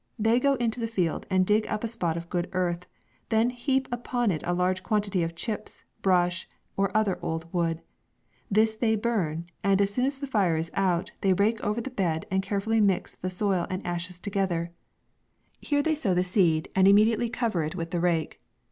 [0.17, 2.87] They go into the field, and dig up a spot of good earth,
[3.29, 7.83] then heap upon it a large quanti ty of chips, brush, or other old wood;
[8.49, 11.91] this they burn, and as soon as the fire is out, they rake over the
[11.91, 14.71] bed, and carefully mix the soil and ashes together;
[15.59, 16.63] here they sow the seed.
[16.63, 16.79] MAY.
[16.79, 18.41] 77 and immediately cover it with the rake.